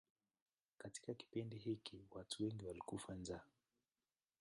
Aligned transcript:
Katika 0.77 1.13
kipindi 1.13 1.57
hiki 1.57 2.05
watu 2.11 2.43
wengi 2.43 2.65
walikufa 2.65 3.13
njaa. 3.15 3.41